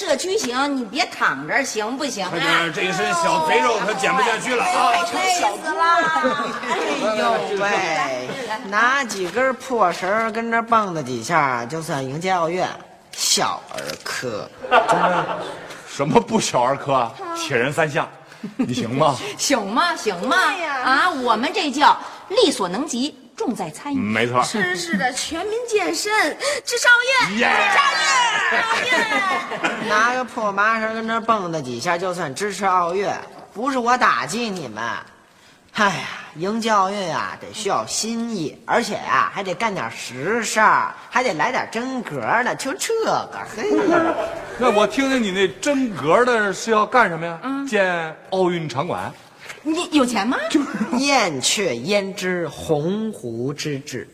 [0.00, 2.32] 社区行，你别躺着，行不行啊？
[2.32, 4.92] 这这一身小肥肉可减不下去了啊！
[5.12, 5.84] 累死了！
[6.70, 7.68] 哎呦喂，
[8.70, 12.64] 拿几根破绳儿跟这蹦跶几下，就算迎接奥运，
[13.12, 14.48] 小儿科。
[15.86, 17.12] 什么不小儿科啊？
[17.36, 18.08] 铁人三项，
[18.56, 19.14] 你行吗？
[19.36, 19.94] 行吗？
[19.94, 20.34] 行吗？
[20.82, 21.94] 啊，我们这叫
[22.28, 23.98] 力所能及，重在参与。
[23.98, 24.42] 没错。
[24.42, 26.10] 是是的，全民健身，
[26.64, 27.50] 至少奥运，耶！
[29.88, 33.08] 拿个破麻绳跟那蹦跶几下，就算支持奥运，
[33.52, 34.82] 不是我打击你们。
[35.74, 35.94] 哎呀，
[36.36, 43.28] 迎接奥运啊，得需要新意，而且呀，还得干点实事儿，还得来点真格的，就这个。
[43.56, 43.70] 嘿，
[44.58, 47.38] 那我听听你那真格的是要干什么呀？
[47.42, 49.12] 嗯建奥运场馆。
[49.62, 50.36] 你有钱吗？
[50.98, 54.08] 燕雀焉知鸿鹄之志？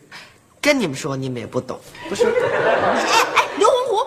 [0.61, 1.79] 跟你们说，你们也不懂。
[2.09, 4.05] 不是，哎哎，刘洪虎，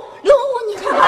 [0.70, 1.02] 你看看，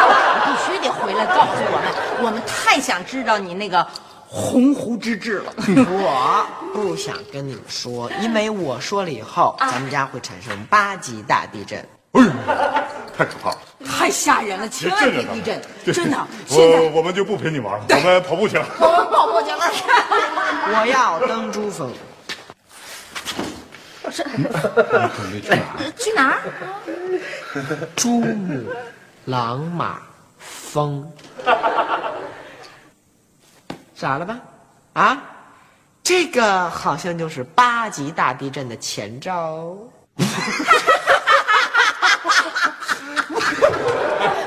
[0.45, 3.85] 必须得回来告诉我们，我们太想知道你那个
[4.27, 5.53] 鸿鹄之志了。
[5.67, 11.79] 我不想跟你们说，因为我说了以后，咱们家会产生八级大地震。
[12.13, 12.29] 哎呦，
[13.15, 13.57] 太可怕了！
[13.85, 15.61] 太吓人了，千万别地震，
[15.93, 16.17] 真的。
[16.47, 18.65] 现我在我们就不陪你玩了，我们跑步去了。
[18.79, 19.59] 我们跑步去了。
[20.73, 21.93] 我要登珠峰，
[25.97, 26.41] 去哪儿？
[27.95, 28.69] 珠穆
[29.25, 29.99] 朗玛
[30.41, 31.09] 峰，
[33.95, 34.39] 傻了吧？
[34.93, 35.21] 啊，
[36.03, 39.77] 这个好像就是八级大地震的前兆。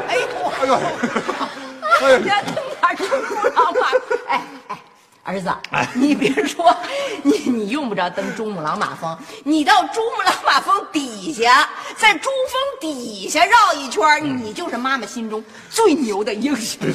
[0.09, 0.27] 哎呦，
[0.61, 0.75] 哎呦？
[4.29, 4.79] 哎哎，
[5.25, 5.51] 儿子，
[5.95, 6.77] 你别说，
[7.23, 16.79] 你你用不着登珠穆朗玛峰，你到珠穆朗玛峰底下，在珠峰底下绕一圈儿，你就是妈妈心中最牛的英雄。
[16.85, 16.93] 就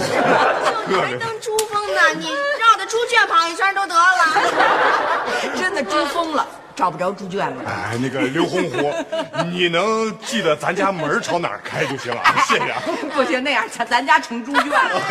[0.88, 5.52] 你还登珠峰呢，你绕着猪圈跑一圈都得了。
[5.58, 6.48] 真的珠峰了，
[6.80, 7.64] 找不着猪圈了。
[7.68, 8.94] 哎，那个刘洪虎，
[9.52, 12.82] 你能记得咱家门儿朝哪儿开就行了， 谢谢啊。
[13.14, 15.02] 不行，那样咱咱家成猪圈了。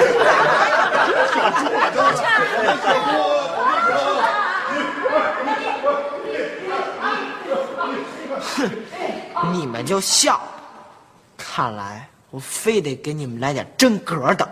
[9.52, 10.40] 你们就笑，
[11.36, 14.48] 看来我非得给你们来点真格的。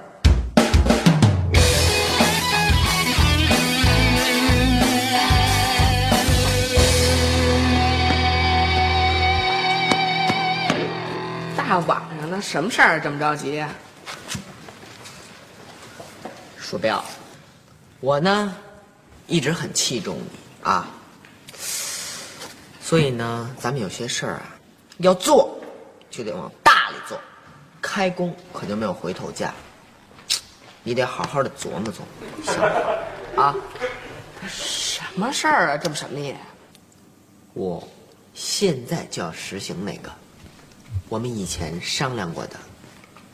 [12.40, 13.64] 什么事儿这么着急？
[16.58, 17.04] 鼠标，
[18.00, 18.56] 我呢
[19.26, 20.28] 一直很器重你
[20.62, 20.88] 啊，
[22.80, 24.56] 所以呢，咱们有些事儿啊，
[24.98, 25.56] 要做
[26.10, 27.18] 就得往大里做，
[27.80, 29.54] 开工可就没有回头价，
[30.82, 33.54] 你得好好的琢磨琢磨，想好啊。
[34.48, 35.76] 什么事儿啊？
[35.76, 36.36] 这不什么也？
[37.54, 37.86] 我
[38.34, 40.10] 现在就要实行那个
[41.08, 42.56] 我们以前商量过的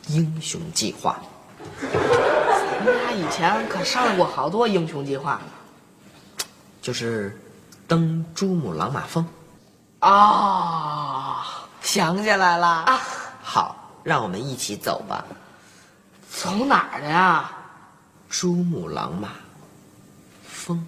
[0.08, 1.18] 英雄计划。
[1.80, 5.42] 咱们俩以前可商量过好多英雄计划呢。
[6.80, 7.40] 就是
[7.86, 9.24] 登珠穆朗玛峰，
[10.00, 11.36] 哦，
[11.80, 13.00] 想起来了啊！
[13.40, 15.24] 好，让我们一起走吧。
[16.28, 17.52] 走哪儿的呀？
[18.28, 19.28] 珠穆朗玛
[20.42, 20.84] 峰，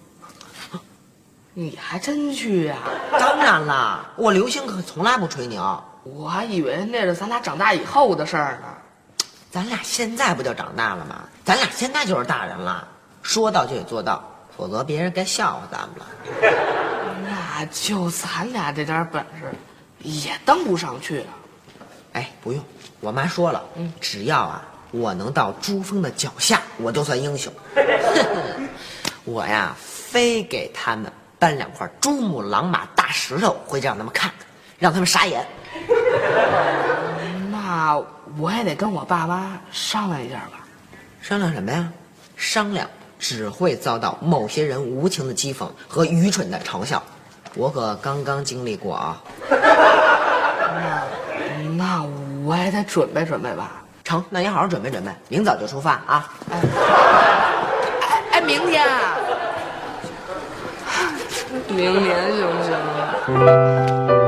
[1.53, 2.77] 你还真去呀、
[3.13, 5.85] 当然啦，我刘星可从来不吹牛。
[6.05, 8.69] 我还以为那是咱俩长大以后的事儿呢。
[9.51, 11.25] 咱俩现在不就长大了吗？
[11.45, 12.87] 咱俩现在就是大人了，
[13.23, 14.23] 说到就得做到，
[14.57, 16.07] 否则别人该笑话咱们了。
[17.25, 19.55] 那就咱俩这点本事，
[20.01, 21.31] 也登不上去啊。
[22.15, 22.63] 哎，不用，
[23.01, 23.63] 我妈说了，
[24.01, 27.53] 只要啊我能到珠峰的脚下，我就算英雄。
[29.25, 34.47] 我呀，非给他们搬两块珠穆朗玛大石头回去让他们看看，
[34.81, 35.47] 让他们傻眼。
[37.51, 38.03] 那
[38.39, 40.65] 我也得跟我爸妈商量一下吧。
[41.21, 41.89] 商量什么呀？
[42.37, 42.87] 商量
[43.19, 47.03] 只会遭到某些人无情的讥讽和愚蠢的嘲笑。
[47.55, 49.23] 我可刚刚经历过啊。
[49.49, 51.03] 那
[51.77, 52.05] 那
[52.45, 53.83] 我也得准备准备吧。
[54.03, 56.29] 成，那你好好准备准备，明早就出发啊！
[56.51, 56.61] 哎，
[58.03, 59.17] 哎哎，明天啊，
[61.69, 62.75] 明年行不行
[64.19, 64.24] 啊？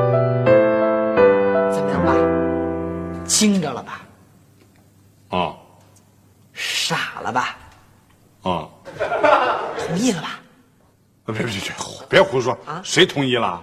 [3.37, 4.01] 惊着了吧？
[5.29, 5.55] 啊
[6.55, 7.55] 傻了吧？
[8.45, 8.67] 啊！
[9.79, 10.41] 同意了吧？
[11.27, 11.61] 别别别，
[12.09, 13.63] 别胡说啊谁同意了？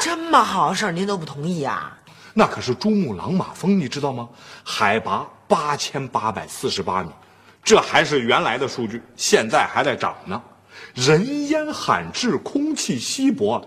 [0.00, 1.96] 这么好事儿您都不同意啊？
[2.34, 4.28] 那可是珠穆朗玛峰，你知道吗？
[4.64, 7.10] 海拔八千八百四十八米，
[7.62, 10.42] 这还是原来的数据，现在还在涨呢。
[10.94, 13.64] 人烟罕至，空气稀薄，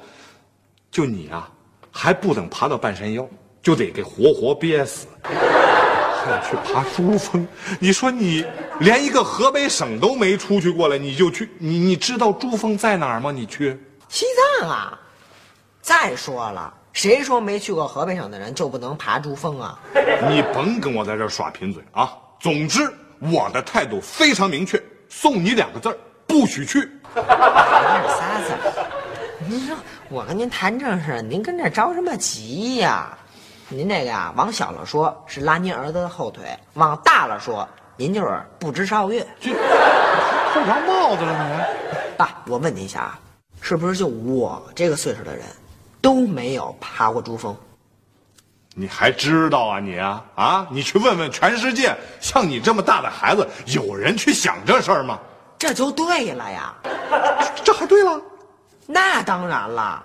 [0.92, 1.50] 就你啊，
[1.92, 3.26] 还不等爬到半山腰，
[3.66, 5.08] 就得给活活憋死。
[5.24, 7.48] 还要去爬珠峰，
[7.80, 8.46] 你说你
[8.80, 11.50] 连一个河北省都没出去过来，你就去？
[11.58, 13.32] 你你知道珠峰在哪儿吗？
[13.32, 13.76] 你去？
[14.08, 14.24] 西
[14.60, 15.00] 藏啊！
[15.82, 19.80] 再说了，谁说没去过河北省的人就不能爬珠峰啊？
[20.30, 22.14] 你甭跟我在这儿耍贫嘴啊！
[22.40, 22.88] 总之，
[23.20, 24.80] 我的态度非常明确，
[25.10, 25.98] 送你两个字儿：
[26.28, 26.88] 不许去。
[27.16, 28.88] 这仨字儿，
[29.48, 29.76] 您说
[30.10, 33.16] 我跟您谈正事，您跟这着什么急呀？
[33.70, 36.44] 您这个呀，往小了说是拉您儿子的后腿，
[36.76, 37.68] 往大了说，
[37.98, 39.26] 您就是不知少岳。
[39.40, 42.16] 这扣上帽子了你？
[42.16, 43.20] 爸，我问您一下啊，
[43.62, 45.44] 是不是就我这个岁数的人，
[46.00, 47.56] 都没有爬过珠峰？
[48.76, 50.68] 你还知道啊你啊啊！
[50.70, 55.18] 你去问问全世界，像你这么大的孩子，有人去想这事儿吗？
[55.58, 56.74] 这就对了呀。
[57.64, 58.22] 这还对了。
[58.86, 60.04] 那当然了，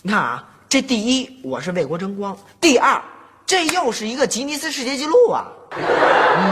[0.00, 3.00] 你看啊，这第一我是为国争光，第二
[3.46, 5.46] 这又是一个吉尼斯世界纪录啊！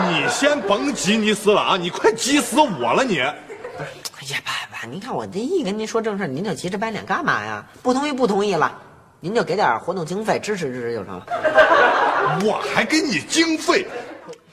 [0.09, 1.77] 你先甭吉尼斯了啊！
[1.77, 3.19] 你快急死我了你！
[3.19, 3.35] 哎
[4.31, 7.67] 呀，爸爸，您看我这一跟您说正事儿，您就急着掰脸干嘛呀？
[7.83, 8.73] 不同意不同意了，
[9.19, 11.27] 您就给点活动经费支持支持就成了。
[12.45, 13.85] 我还给你经费，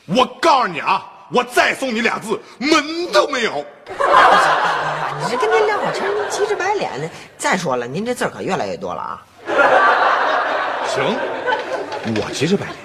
[0.07, 3.63] 我告诉你啊，我再送你俩字，门都没有。
[3.99, 7.07] 爸，你这跟您聊会天，您急着白脸呢。
[7.37, 9.23] 再说了，您这字儿可越来越多了啊！
[10.87, 11.17] 行，
[12.15, 12.75] 我急着白脸，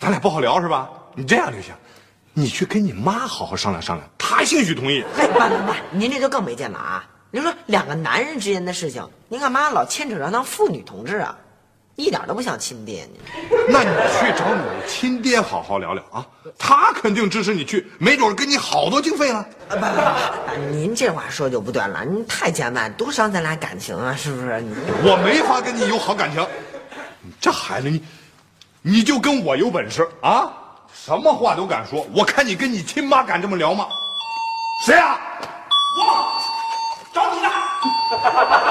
[0.00, 0.88] 咱俩不好聊是吧？
[1.14, 1.74] 你这样就行，
[2.32, 5.04] 你去跟你妈好好商量商量，她兴许同意。
[5.16, 7.04] 嘿，爸爸爸，您这就更没见了啊！
[7.30, 11.36] 您说两个男人之间的事情，您干嘛老牵扯着当妇女同志啊？
[11.98, 13.20] 一点都不像亲爹您。
[13.68, 16.24] 那你去找你亲爹好好聊聊啊，
[16.56, 19.44] 他肯定支持你去，没准给你好多经费呢。
[19.68, 24.60] 啊，不不不，您这话说就不对了，您太见外，多伤咱俩感情啊，是不是？
[24.60, 24.72] 你
[25.02, 26.46] 我没法跟你有好感情，
[27.20, 28.00] 你这孩子你，
[28.80, 30.52] 你就跟我有本事啊，
[30.94, 32.06] 什么话都敢说。
[32.14, 33.88] 我看你跟你亲妈敢这么聊吗？
[34.86, 35.18] 谁啊？
[35.98, 36.40] 我
[37.12, 37.48] 找你呢。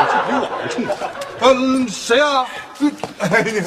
[0.08, 0.96] 这比我还冲我。
[1.42, 2.48] 嗯，谁啊？
[2.80, 3.62] 嗯哎，你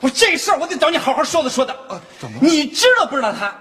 [0.00, 1.74] 我这事儿我得找你好好说道说道。
[2.18, 3.54] 怎么你知道不知道他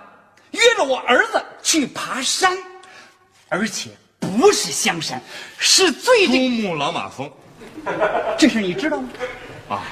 [0.51, 2.57] 约着我儿子去爬山，
[3.47, 5.21] 而且不是香山，
[5.57, 7.29] 是最珠穆朗玛峰
[8.37, 9.09] 这事你知道吗？
[9.69, 9.83] 啊？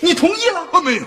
[0.00, 0.60] 你同意了？
[0.72, 1.06] 啊，没有，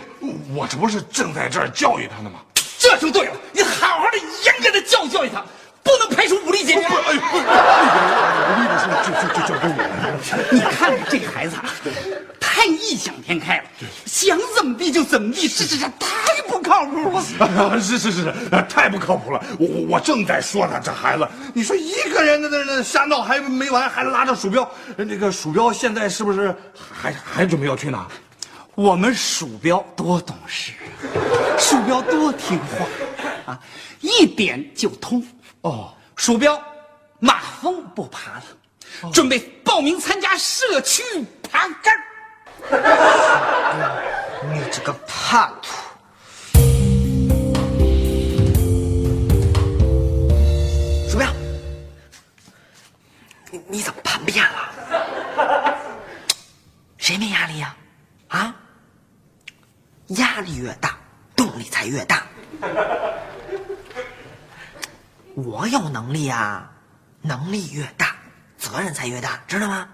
[0.55, 2.39] 我这不是正在这儿教育他呢吗？
[2.77, 5.45] 这就对了，你好好的严格的教育教育他，
[5.89, 6.81] 不能排除武力解决。
[6.81, 9.75] 哎呦，我那个是就就就交给我
[10.51, 11.65] 你看看这孩子啊，
[12.39, 13.63] 太异想天开了，
[14.05, 17.79] 想怎么地就怎么地，这这这太不靠谱了。
[17.81, 18.33] 是是是是，
[18.69, 19.43] 太不靠谱了。
[19.57, 26.55] 我我我正在说呢，这孩子，你说一个人在那那瞎闹还没完，还拉着鼠标，那个鼠标现在是不是
[26.91, 28.07] 还还准备要去哪？
[28.75, 30.71] 我们鼠标多懂事，
[31.57, 33.59] 鼠标多听话啊，
[33.99, 35.21] 一点就通。
[35.61, 36.61] 哦，鼠标
[37.19, 38.43] 马蜂不爬了，
[39.11, 41.03] 准备报名参加社区
[41.43, 42.03] 爬杆儿。
[44.53, 45.75] 你这个叛徒！
[51.09, 51.27] 鼠标，
[53.51, 55.75] 你你怎么叛变了？
[56.97, 57.75] 谁没压力呀、
[58.29, 58.55] 啊？
[60.07, 60.97] 压力越大，
[61.35, 62.23] 动力才越大。
[65.45, 66.71] 我有能力啊，
[67.21, 68.15] 能力越大，
[68.57, 69.89] 责任才越大，知道吗？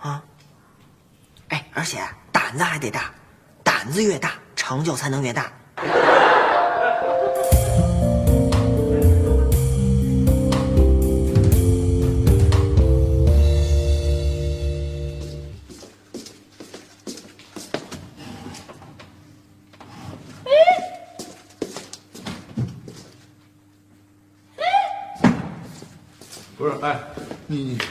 [0.00, 0.22] 啊？
[1.48, 3.10] 哎，而且胆子还得大，
[3.62, 5.52] 胆子越大，成就才能越大。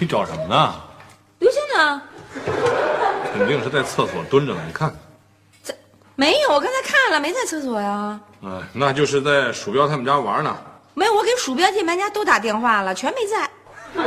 [0.03, 0.75] 你找什么呢？
[1.39, 2.01] 刘星呢？
[3.33, 4.99] 肯定是在厕所蹲着呢，你看看。
[5.63, 5.73] 这
[6.15, 8.19] 没有，我刚才看了，没在厕所呀。
[8.41, 10.57] 嗯，那就是在鼠标他们家玩呢。
[10.93, 13.49] 没有，我给鼠标键盘家都打电话了，全没在。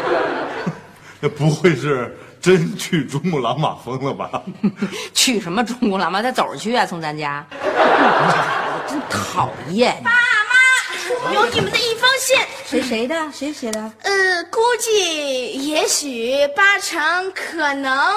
[1.18, 4.42] 那不会是真去珠穆朗玛峰了吧？
[5.14, 6.20] 去什么珠穆朗玛？
[6.20, 7.42] 他走着去啊，从咱家。
[8.86, 9.98] 真讨厌！
[10.04, 12.36] 爸妈，有你们的一封信。
[12.66, 13.14] 谁谁的？
[13.32, 13.80] 谁写的？
[14.02, 18.12] 呃，估计、也许、八成、可能，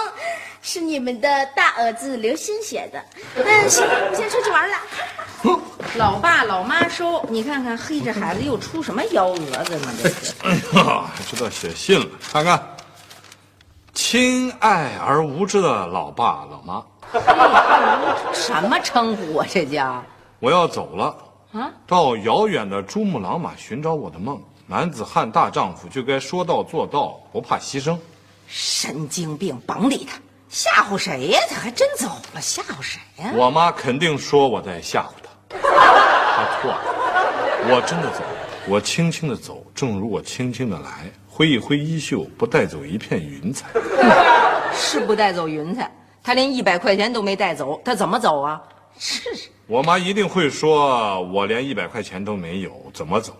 [0.63, 2.99] 是你们的大儿子刘星写的。
[3.45, 4.75] 嗯，行，我先出去玩了。
[5.95, 9.93] 老爸老妈收，你看看，嘿，这孩子又出什么幺蛾子呢？
[10.01, 10.33] 这是。
[10.43, 12.75] 哎呀，还知道写信了，看看。
[13.93, 16.83] 亲爱而无知的老爸老妈，
[18.33, 19.45] 什么称呼啊？
[19.47, 20.03] 这叫
[20.39, 21.15] 我要走了
[21.51, 21.71] 啊？
[21.87, 24.41] 到遥远的珠穆朗玛寻找我的梦。
[24.67, 27.97] 男子汉大丈夫就该说到做到，不怕牺牲。
[28.47, 31.39] 神经病，甭理他，吓唬谁呀？
[31.49, 33.31] 他还真走了，吓唬谁呀？
[33.35, 36.79] 我妈肯定说我在吓唬她， 她错了，
[37.71, 43.67] 我真的走了，我轻轻的走，正如我轻轻的来，挥一挥衣袖，不带走一片云彩。
[44.71, 45.91] 是不带走云彩，
[46.23, 48.61] 他连一百块钱都没带走，他怎么走啊？
[48.99, 53.33] 是，我妈一定会说，我连一百块钱都没有，怎么走？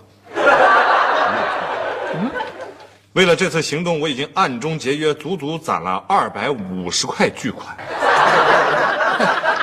[3.14, 7.76] 为了这次行动，我已经暗中节约，足足攒了二百五十块巨款。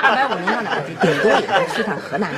[0.03, 0.93] 二百五能到哪儿去？
[1.01, 2.31] 顶多也是去趟河南。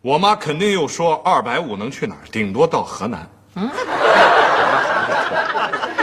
[0.00, 2.24] 我妈肯定又说二百五能去哪儿？
[2.32, 3.28] 顶多到河南。
[3.56, 3.70] 嗯，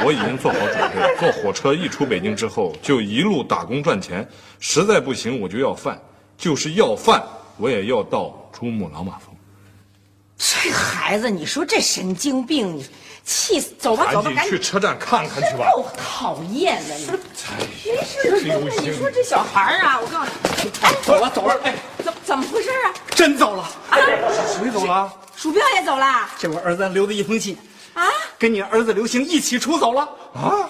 [0.06, 4.28] 我已经做好准备，坐火车一出北京之后，就一路打工赚钱。
[4.60, 6.00] 实在不行，我就要饭，
[6.42, 7.24] 就是要饭，
[7.58, 9.28] 我也要到珠穆朗玛峰。
[10.40, 12.86] 这孩子，你说这神经病，你
[13.24, 13.76] 气死！
[13.78, 15.70] 走吧，走吧，赶紧去车站看看去吧。
[15.72, 17.06] 够讨厌的你。
[17.06, 20.32] 没事，你说这小孩儿啊，我告诉
[20.64, 22.94] 你，哎，走了走了，哎，怎怎么回事啊？
[23.12, 23.70] 真走了。
[24.48, 25.14] 谁走了？
[25.36, 27.56] 鼠标也走了这我儿子留的一封信，
[27.94, 28.04] 啊？
[28.40, 30.68] 跟你儿子刘星一起出走了啊。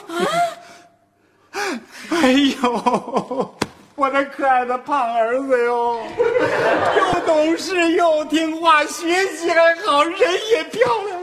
[1.53, 1.79] 啊？
[2.09, 3.55] 哎呦，
[4.01, 6.01] 我这可爱的胖儿子哟，
[7.13, 10.19] 又懂事又听话，学习还好，人
[10.51, 11.19] 也漂亮。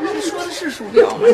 [0.00, 1.28] 你说的是鼠标吗？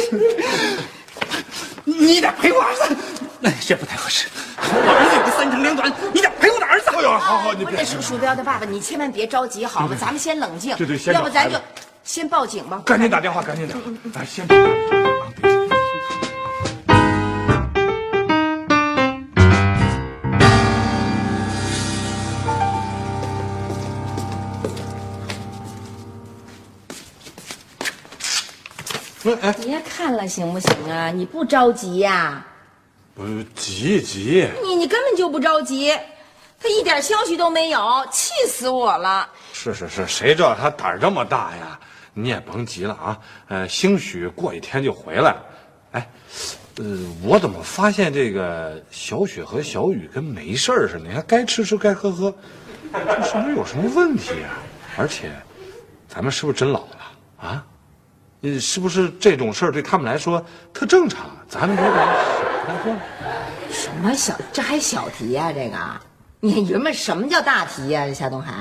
[1.85, 2.97] 你得陪我儿子，
[3.45, 4.27] 哎，这不太合适。
[4.59, 6.91] 我儿子有个三长两短，你得陪我的儿子。
[6.97, 7.95] 哎呦，好好，你别不是。
[7.95, 9.97] 鼠鼠标的爸爸，你千万别着急，好吗？
[10.01, 11.57] 咱们先冷静，对对先要不咱就
[12.03, 12.83] 先报警吧。
[12.85, 14.21] 赶紧打电话，赶紧打。
[14.21, 14.45] 哎，先。
[29.37, 31.11] 哎，别看了，行不行啊？
[31.11, 32.45] 你不着急呀、
[33.15, 35.97] 不是急急，你你根本就不着急，
[36.61, 39.29] 他一点消息都没有，气死我了。
[39.53, 41.79] 是是是，谁知道他胆儿这么大呀？
[42.15, 43.19] 你也甭急了啊，
[43.49, 45.45] 呃，兴许过几天就回来了。
[45.93, 46.11] 哎，
[46.79, 46.85] 呃，
[47.23, 51.01] 我怎么发现这个小雪和小雨跟没事儿似的？
[51.01, 52.35] 你看该吃吃该喝喝，
[52.93, 54.59] 这是不是有什么问题啊？
[54.97, 55.31] 而且，
[56.09, 56.97] 咱们是不是真老了
[57.39, 57.65] 啊？
[58.41, 61.27] 你是不是这种事儿对他们来说特正常？
[61.49, 63.01] 咱们有点小太过了。
[63.73, 64.33] 什么小？
[64.53, 65.77] 这还小题呀、这个，
[66.39, 68.53] 你云们什么叫大题呀、这夏东海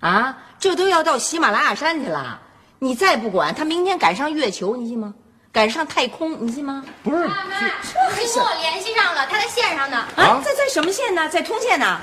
[0.00, 2.40] 啊，这都要到喜马拉雅山去了，
[2.78, 5.12] 你再不管，他明天赶上月球，你信吗？
[5.52, 6.82] 赶上太空，你信吗？
[7.02, 9.98] 不是，妈妈，你跟我联系上了，他在线上呢。
[10.16, 11.28] 啊，在在什么线呢？
[11.28, 12.00] 在通线呢？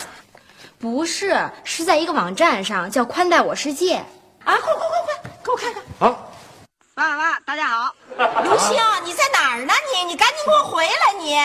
[0.78, 3.96] 不是，是在一个网站上，叫宽带我世界。
[4.44, 5.84] 啊，快快快快，给我看看。
[6.00, 6.16] 啊，
[6.94, 7.94] 爸爸，大家好，
[8.44, 9.74] 刘星，你在哪儿呢？
[9.96, 11.17] 你你赶紧给我回来！
[11.28, 11.36] 你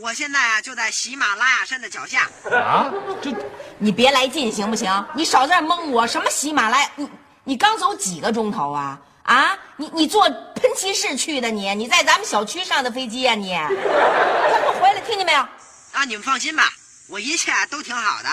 [0.00, 2.30] 我现在啊就在喜马拉雅山的脚下。
[2.52, 2.88] 啊，
[3.20, 3.34] 这
[3.78, 5.04] 你别来劲行不行？
[5.12, 6.06] 你少在这蒙我！
[6.06, 6.88] 什么喜马拉雅？
[6.94, 7.10] 你
[7.42, 8.96] 你刚走几个钟头啊？
[9.24, 11.74] 啊，你你坐喷气式去的你？
[11.74, 13.48] 你在咱们小区上的飞机呀、你？
[13.56, 15.40] 快给我回来，听见没有？
[15.40, 16.72] 啊，你们放心吧，
[17.08, 18.28] 我一切都挺好的，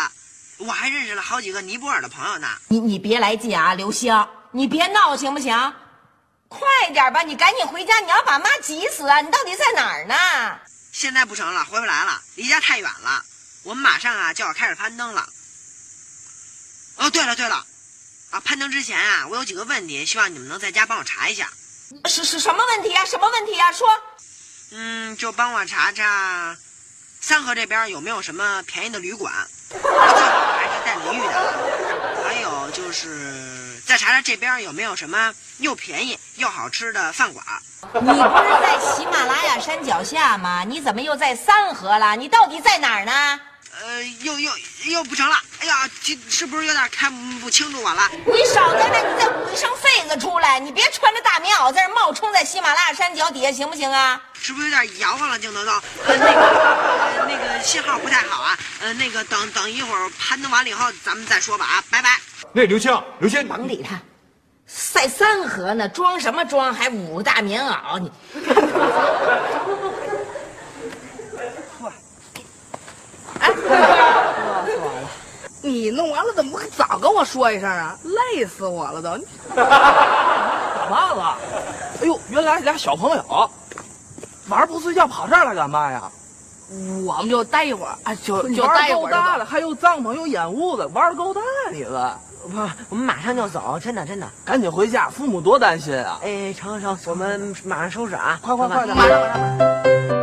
[0.60, 2.48] 我还认识了好几个尼泊尔的朋友呢。
[2.68, 5.74] 你你别来劲啊，刘星，你别闹行不行？
[6.48, 9.20] 快点吧，你赶紧回家，你要把妈急死啊！
[9.22, 10.16] 你到底在哪儿呢？
[11.02, 13.26] 现在不成了，回不来了，离家太远了。
[13.64, 15.28] 我们马上啊就要开始攀登了。
[16.98, 17.66] 哦，对了对了，
[18.30, 21.50] 啊，攀登之前啊，我有几个问题，希望你们能在家帮我查一下。
[22.06, 23.04] 是是什么问题啊？
[23.04, 23.72] 什么问题啊？
[23.72, 23.90] 说。
[24.74, 26.56] 嗯，就帮我查查，
[27.20, 29.34] 三河这边有没有什么便宜的旅馆，
[29.70, 31.71] 最好还是带淋浴的。
[32.92, 37.46] 是再查查这边有没有什么又便宜又好吃的饭馆。
[37.94, 40.64] 你不是在喜马拉雅山脚下吗？
[40.64, 42.16] 你怎么又在三河了？
[42.16, 43.40] 你到底在哪儿呢？
[43.84, 44.52] 呃，又又
[44.86, 48.02] 又不成了，哎呀，这是不是有点看不清楚我了？
[48.26, 54.22] 你少在那，你再捂一声痱子出来，你别穿着大棉袄在这冒充在喜马拉雅山脚底下，行不行啊？
[54.34, 55.72] 是不是有点摇晃了，镜头都？
[55.72, 58.58] 呃，那个、呃、那个信号不太好啊。
[58.82, 62.20] 呃，那个等等一会儿攀登完了以后，咱们再说吧啊，拜拜。
[62.52, 64.00] 那刘青，刘青，甭理他，
[64.68, 66.74] 赛三河呢，装什么装？
[66.74, 68.12] 还捂大棉袄你？
[73.40, 75.10] 哎，饿死我了！
[75.82, 77.98] 你弄完了怎么不早跟我说一声啊？
[78.04, 79.10] 累死我了都！
[79.56, 81.38] 干嘛了？
[82.02, 83.50] 哎呦，原来俩小朋友，
[84.48, 86.04] 晚上不睡觉跑这儿来干嘛呀？
[87.04, 89.12] 我们就待一会儿，哎，就就待一会儿。
[89.12, 92.16] 大了，还有帐篷，有烟雾子，玩的够大你了。
[92.44, 92.58] 不，
[92.90, 94.28] 我们马上就走，真的真的。
[94.46, 96.20] 赶紧回家，父母多担心啊！
[96.22, 98.40] 哎，成成，我们马上收拾啊！
[98.40, 100.21] 快快快点，马上马上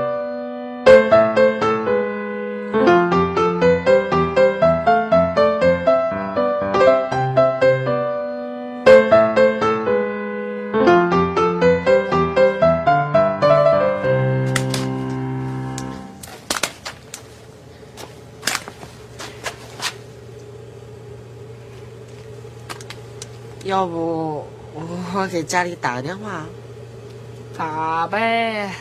[23.69, 26.47] 要不我给家里打个电话，
[27.55, 28.73] 打呗。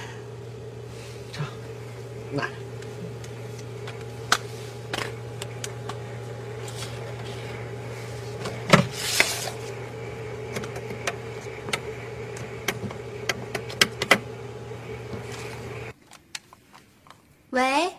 [17.50, 17.92] 喂，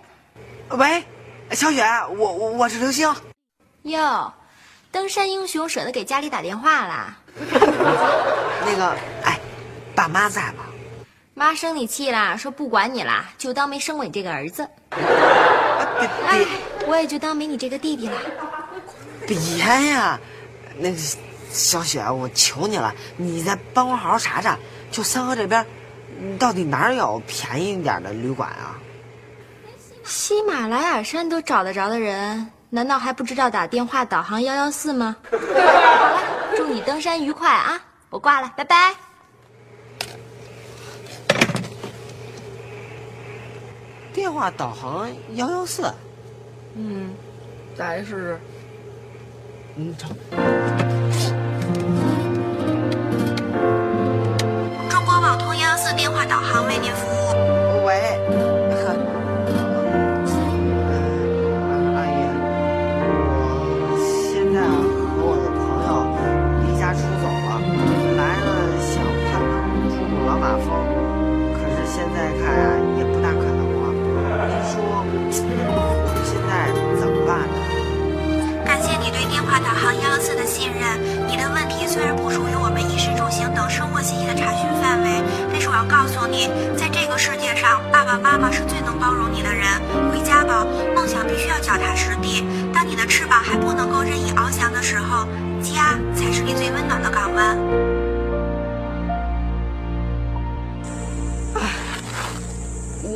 [0.70, 1.04] 喂，
[1.50, 1.82] 小雪，
[2.16, 3.14] 我我我是刘星。
[3.82, 4.32] 哟。
[4.90, 7.16] 登山英雄舍得给家里打电话啦？
[8.64, 9.38] 那个，哎，
[9.94, 10.64] 爸妈在吗？
[11.34, 14.68] 妈生你气啦，说不管你啦，就当没生过你这个儿子。
[14.90, 16.44] 哎，
[16.86, 18.16] 我也就当没你这个弟弟了。
[19.26, 19.36] 别
[19.90, 20.18] 呀，
[20.78, 20.96] 那个
[21.50, 24.58] 小雪，我求你了，你再帮我好好查查，
[24.90, 25.64] 就三河这边，
[26.38, 28.78] 到底哪儿有便宜一点的旅馆啊？
[30.04, 32.50] 喜马拉雅山都找得着的人。
[32.70, 35.16] 难道还不知道打电话导航幺幺四吗？
[35.30, 36.20] 好了，
[36.54, 37.80] 祝你登山愉快啊！
[38.10, 38.94] 我挂了，拜拜。
[44.12, 45.90] 电话导航幺幺四，
[46.74, 47.14] 嗯，
[47.74, 48.40] 再来试试。
[49.76, 50.10] 嗯，成。
[54.90, 57.17] 中国网通幺幺四电话导航为您服务。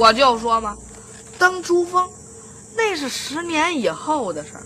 [0.03, 0.77] 我就说嘛，
[1.38, 2.11] 当珠峰，
[2.75, 4.65] 那是十年以后的事儿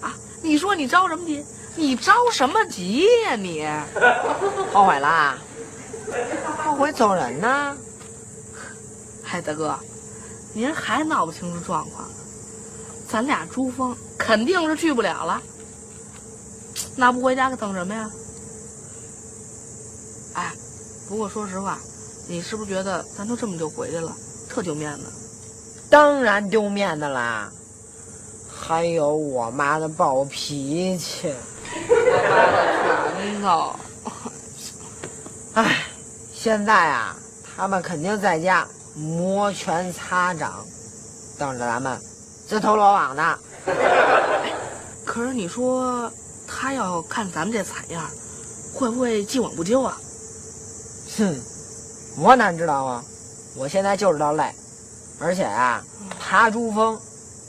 [0.00, 0.16] 啊！
[0.40, 1.44] 你说你着什么急？
[1.76, 3.62] 你着什么急呀你？
[4.72, 5.36] 后悔啦？
[6.64, 7.76] 后悔走人呢？
[9.22, 9.78] 嗨，大哥，
[10.54, 12.14] 您还闹不清楚状况呢？
[13.06, 15.42] 咱俩珠峰肯定是去不了了。
[16.96, 18.10] 那不回家可等什么呀？
[20.32, 20.54] 哎，
[21.06, 21.78] 不过说实话，
[22.28, 24.10] 你是不是觉得咱都这么就回去了，
[24.48, 25.04] 特丢面子？
[25.90, 27.50] 当然丢面子啦！
[28.50, 31.34] 还有我妈的暴脾气。
[33.16, 33.74] 拳头，
[35.54, 35.84] 哎，
[36.32, 40.64] 现在啊，他们肯定在家摩拳擦掌，
[41.38, 41.98] 等着咱们
[42.48, 43.38] 自投罗网呢。
[45.04, 46.10] 可是你说，
[46.46, 48.10] 他要看咱们这惨样，
[48.74, 49.98] 会不会既往不咎啊？
[51.16, 51.40] 哼，
[52.18, 53.04] 我哪知道啊！
[53.56, 54.52] 我现在就知道累，
[55.20, 55.82] 而且啊，
[56.18, 56.98] 爬珠峰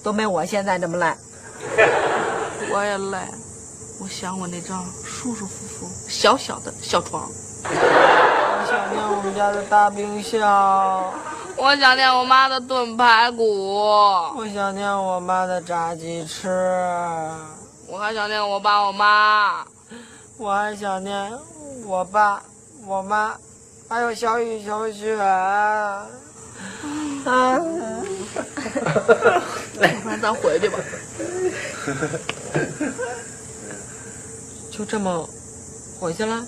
[0.04, 1.13] 都没我现在这么累。
[2.72, 3.18] 我也累。
[4.02, 7.28] 我想我那张舒舒服服、小小的小床。
[7.63, 11.13] 我想念我们家的大冰箱。
[11.58, 13.74] 我想念我妈的炖排骨。
[14.38, 16.50] 我想念我妈的炸鸡翅。
[17.88, 19.65] 我还想念我爸我妈。
[20.38, 21.32] 我还想念
[21.86, 22.44] 我爸
[22.86, 23.34] 我妈，
[23.88, 26.10] 还有小雨小雪要
[30.02, 30.80] 不然咱回去吧
[34.71, 35.30] 就这么
[36.00, 36.43] 回去了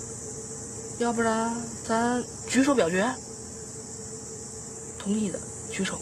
[0.98, 1.54] 要不然
[1.86, 3.08] 咱举手表决
[4.98, 5.38] 同意的
[5.70, 5.96] 举手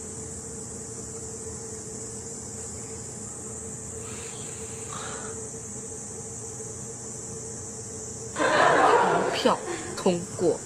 [8.35, 9.59] 投票
[9.97, 10.59] 通过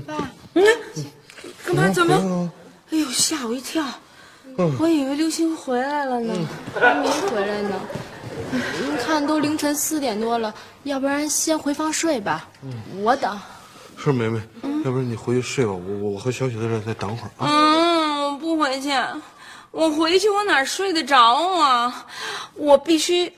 [0.00, 0.64] 爸嗯。
[1.64, 1.88] 干嘛？
[1.88, 2.52] 怎么？
[2.90, 3.84] 哎呦吓我一跳。
[4.78, 6.34] 我以为刘星回来了呢。
[6.78, 7.80] 还没回来呢。
[8.52, 12.48] 您看都凌晨四点多了要不然先回房睡吧。
[12.98, 13.38] 我等。
[13.96, 14.40] 是梅梅
[14.84, 17.46] 要不然你回去睡吧我我和小雪在这再等会儿啊。
[17.48, 18.90] 嗯我不回去。
[19.70, 21.18] 我回去我哪睡得着
[21.60, 22.06] 啊？
[22.54, 23.32] 我必须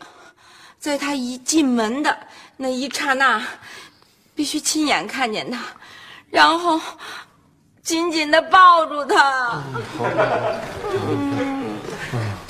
[0.79, 2.17] 在他一进门的
[2.57, 3.43] 那一刹那
[4.35, 5.61] 必须亲眼看见他
[6.33, 6.81] 然后，
[7.83, 9.63] 紧紧的抱住他。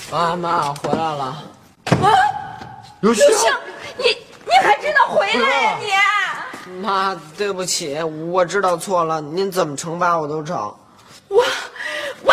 [0.09, 1.25] 妈妈回来了。
[1.87, 2.07] 啊，
[3.01, 3.53] 刘星，刘星，
[3.99, 4.05] 你
[4.45, 6.47] 你还知道回来呀？
[6.65, 10.57] 你妈，对不起，我知道错了，您怎么惩罚我都成。
[11.27, 11.45] 我
[12.23, 12.33] 我。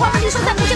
[0.00, 0.67] 我不是说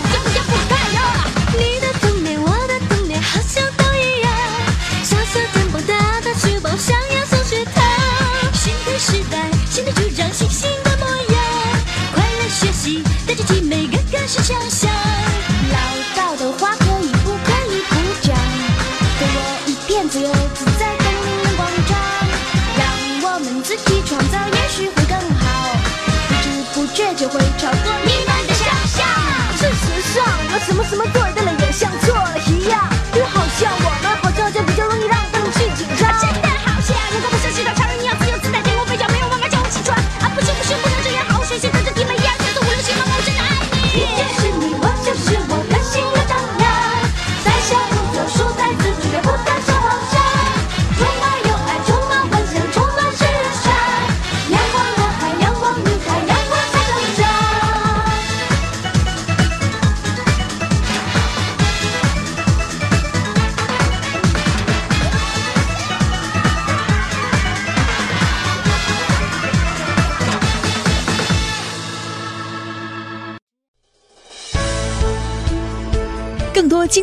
[30.96, 31.21] próxima.